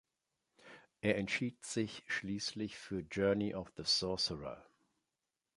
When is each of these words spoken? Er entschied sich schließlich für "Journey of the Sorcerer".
Er 1.01 1.15
entschied 1.17 1.63
sich 1.63 2.01
schließlich 2.07 2.75
für 2.75 3.01
"Journey 3.01 3.53
of 3.53 3.71
the 3.77 3.83
Sorcerer". 3.85 4.65